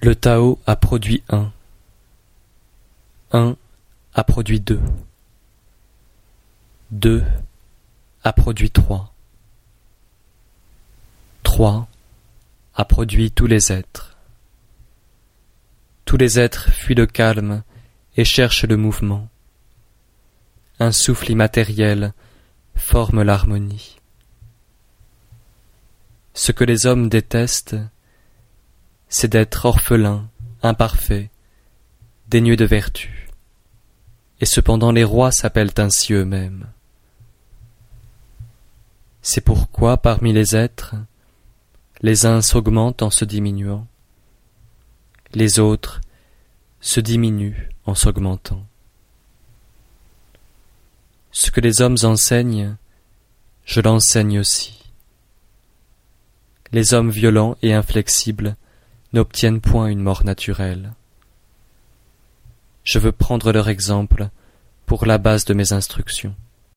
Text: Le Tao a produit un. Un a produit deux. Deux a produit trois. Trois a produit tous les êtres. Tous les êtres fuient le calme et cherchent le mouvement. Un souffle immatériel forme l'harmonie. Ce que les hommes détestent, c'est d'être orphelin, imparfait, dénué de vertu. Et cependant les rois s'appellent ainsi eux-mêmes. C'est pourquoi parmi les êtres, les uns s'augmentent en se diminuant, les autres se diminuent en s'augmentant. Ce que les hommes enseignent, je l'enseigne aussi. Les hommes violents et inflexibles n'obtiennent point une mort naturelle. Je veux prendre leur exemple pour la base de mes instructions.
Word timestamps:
Le 0.00 0.14
Tao 0.14 0.60
a 0.64 0.76
produit 0.76 1.24
un. 1.28 1.52
Un 3.32 3.56
a 4.14 4.22
produit 4.22 4.60
deux. 4.60 4.80
Deux 6.92 7.24
a 8.22 8.32
produit 8.32 8.70
trois. 8.70 9.12
Trois 11.42 11.88
a 12.76 12.84
produit 12.84 13.32
tous 13.32 13.46
les 13.46 13.72
êtres. 13.72 14.16
Tous 16.04 16.16
les 16.16 16.38
êtres 16.38 16.70
fuient 16.70 16.94
le 16.94 17.06
calme 17.06 17.64
et 18.16 18.24
cherchent 18.24 18.64
le 18.64 18.76
mouvement. 18.76 19.28
Un 20.78 20.92
souffle 20.92 21.32
immatériel 21.32 22.12
forme 22.76 23.22
l'harmonie. 23.22 23.96
Ce 26.34 26.52
que 26.52 26.62
les 26.62 26.86
hommes 26.86 27.08
détestent, 27.08 27.76
c'est 29.08 29.28
d'être 29.28 29.64
orphelin, 29.64 30.28
imparfait, 30.62 31.30
dénué 32.28 32.56
de 32.56 32.64
vertu. 32.64 33.28
Et 34.40 34.46
cependant 34.46 34.92
les 34.92 35.04
rois 35.04 35.32
s'appellent 35.32 35.74
ainsi 35.78 36.12
eux-mêmes. 36.12 36.66
C'est 39.22 39.40
pourquoi 39.40 39.96
parmi 39.96 40.32
les 40.32 40.54
êtres, 40.54 40.94
les 42.02 42.26
uns 42.26 42.40
s'augmentent 42.40 43.02
en 43.02 43.10
se 43.10 43.24
diminuant, 43.24 43.86
les 45.34 45.58
autres 45.58 46.00
se 46.80 47.00
diminuent 47.00 47.68
en 47.84 47.94
s'augmentant. 47.94 48.64
Ce 51.32 51.50
que 51.50 51.60
les 51.60 51.82
hommes 51.82 51.98
enseignent, 52.04 52.76
je 53.64 53.80
l'enseigne 53.80 54.40
aussi. 54.40 54.78
Les 56.72 56.94
hommes 56.94 57.10
violents 57.10 57.56
et 57.62 57.74
inflexibles 57.74 58.56
n'obtiennent 59.12 59.60
point 59.60 59.86
une 59.86 60.00
mort 60.00 60.24
naturelle. 60.24 60.92
Je 62.84 62.98
veux 62.98 63.12
prendre 63.12 63.52
leur 63.52 63.68
exemple 63.68 64.28
pour 64.86 65.06
la 65.06 65.18
base 65.18 65.44
de 65.44 65.54
mes 65.54 65.72
instructions. 65.72 66.34